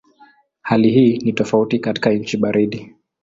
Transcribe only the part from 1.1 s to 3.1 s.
ni tofauti katika nchi baridi.